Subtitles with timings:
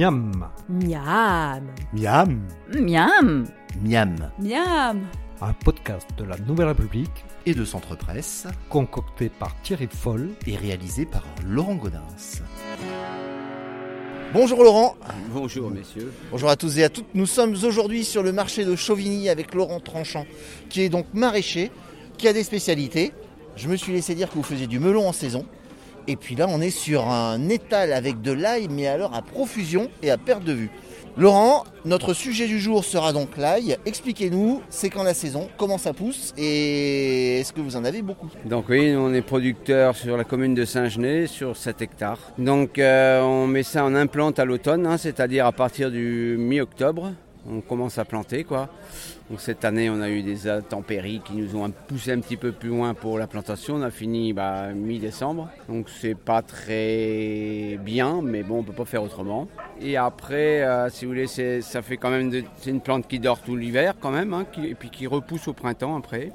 [0.00, 0.50] Miam.
[0.68, 1.62] Miam.
[1.94, 2.42] Miam.
[2.74, 3.46] Miam.
[3.82, 4.30] Miam.
[4.38, 5.06] Miam.
[5.40, 10.32] Un podcast de la Nouvelle République Et de Centre Presse concocté par Thierry Foll.
[10.46, 12.02] et réalisé par Laurent Godin.
[14.34, 14.96] Bonjour Laurent,
[15.32, 16.12] Bonjour messieurs.
[16.30, 17.14] bonjour à tous et à toutes.
[17.14, 20.26] Nous sommes aujourd'hui sur le marché de Chauvigny avec Laurent Tranchant,
[20.68, 21.70] qui est donc maraîcher,
[22.18, 23.14] qui a des spécialités.
[23.56, 25.46] Je me suis laissé dire que vous faisiez du melon en saison.
[26.08, 29.90] Et puis là, on est sur un étal avec de l'ail, mais alors à profusion
[30.02, 30.70] et à perte de vue.
[31.18, 33.78] Laurent, notre sujet du jour sera donc l'ail.
[33.86, 38.28] Expliquez-nous, c'est quand la saison, comment ça pousse et est-ce que vous en avez beaucoup
[38.44, 42.18] Donc oui, nous, on est producteur sur la commune de Saint-Genès, sur 7 hectares.
[42.36, 47.12] Donc euh, on met ça en implante à l'automne, hein, c'est-à-dire à partir du mi-octobre.
[47.50, 48.68] On commence à planter quoi.
[49.38, 52.70] Cette année on a eu des intempéries qui nous ont poussé un petit peu plus
[52.70, 53.74] loin pour la plantation.
[53.76, 55.48] On a fini bah, mi-décembre.
[55.68, 59.48] Donc c'est pas très bien, mais bon on peut pas faire autrement.
[59.80, 63.40] Et après, euh, si vous voulez, ça fait quand même c'est une plante qui dort
[63.40, 66.32] tout l'hiver quand même, hein, et puis qui repousse au printemps après.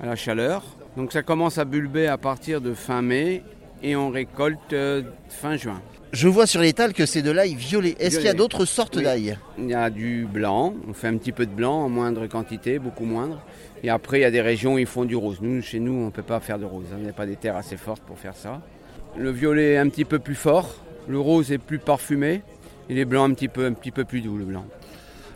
[0.00, 0.62] à la chaleur.
[0.96, 3.42] Donc ça commence à bulber à partir de fin mai
[3.82, 5.80] et on récolte euh, fin juin.
[6.12, 7.96] Je vois sur l'étal que c'est de l'ail violet.
[7.98, 9.02] Est-ce qu'il y a d'autres sortes Oui.
[9.04, 9.38] d'ail?
[9.58, 12.78] Il y a du blanc, on fait un petit peu de blanc en moindre quantité,
[12.78, 13.40] beaucoup moindre.
[13.82, 15.38] Et après il y a des régions où ils font du rose.
[15.40, 16.84] Nous, chez nous, on ne peut pas faire de rose.
[16.92, 16.96] hein.
[16.98, 18.60] Il n'y a pas des terres assez fortes pour faire ça.
[19.16, 20.74] Le violet est un petit peu plus fort,
[21.08, 22.42] le rose est plus parfumé
[22.90, 24.64] et les blancs un petit peu, un petit peu plus doux, le blanc.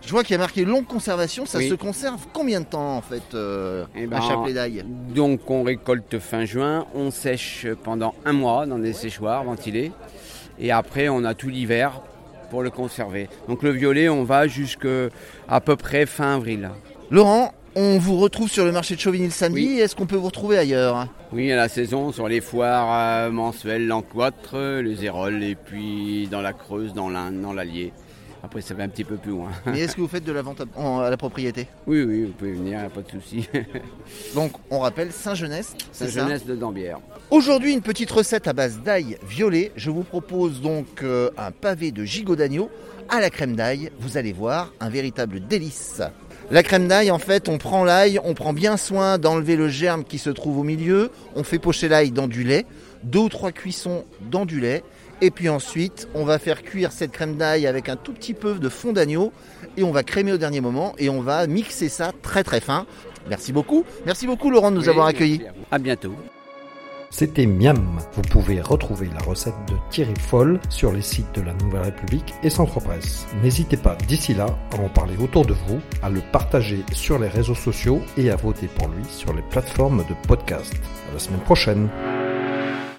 [0.04, 1.46] Je vois qu'il y a marqué longue conservation.
[1.46, 1.68] Ça Oui.
[1.68, 6.18] se conserve combien de temps en fait euh, Eh ben, chapelet d'ail Donc on récolte
[6.18, 9.92] fin juin, on sèche pendant un mois dans des séchoirs ventilés
[10.58, 12.00] et après on a tout l'hiver
[12.50, 13.28] pour le conserver.
[13.48, 15.08] Donc le violet on va jusqu'à
[15.48, 16.70] à peu près fin avril.
[17.10, 19.66] Laurent, on vous retrouve sur le marché de Chauvigny le samedi.
[19.74, 19.80] Oui.
[19.80, 24.56] Est-ce qu'on peut vous retrouver ailleurs Oui, à la saison sur les foires mensuelles, l'Encoître,
[24.56, 27.92] les Héroles et puis dans la Creuse, dans l'Inde, dans l'Allier.
[28.46, 29.50] Après ça va un petit peu plus loin.
[29.66, 31.66] Mais est-ce que vous faites de la vente à, en- à la propriété?
[31.88, 33.48] Oui, oui, vous pouvez venir, pas de souci.
[34.36, 35.34] Donc on rappelle ça
[35.92, 36.98] Saint-Genès de Dambière.
[37.30, 39.72] Aujourd'hui, une petite recette à base d'ail violet.
[39.74, 42.70] Je vous propose donc euh, un pavé de gigot d'agneau
[43.08, 43.90] à la crème d'ail.
[43.98, 46.02] Vous allez voir, un véritable délice.
[46.52, 50.04] La crème d'ail, en fait, on prend l'ail, on prend bien soin d'enlever le germe
[50.04, 51.10] qui se trouve au milieu.
[51.34, 52.64] On fait pocher l'ail dans du lait,
[53.02, 54.84] deux ou trois cuissons dans du lait.
[55.22, 58.54] Et puis ensuite, on va faire cuire cette crème d'ail avec un tout petit peu
[58.58, 59.32] de fond d'agneau.
[59.76, 60.94] Et on va crémer au dernier moment.
[60.98, 62.86] Et on va mixer ça très très fin.
[63.28, 63.84] Merci beaucoup.
[64.04, 65.46] Merci beaucoup Laurent de nous Oui, avoir merci accueillis.
[65.46, 65.64] à vous.
[65.70, 66.14] À bientôt.
[67.10, 67.98] C'était Miam.
[68.14, 72.34] Vous pouvez retrouver la recette de Thierry Foll sur les sites de la Nouvelle République
[72.42, 73.26] et Centre Presse.
[73.42, 77.28] N'hésitez pas d'ici là à en parler autour de vous, à le partager sur les
[77.28, 80.74] réseaux sociaux et à voter pour lui sur les plateformes de podcast.
[81.10, 81.88] À la semaine prochaine.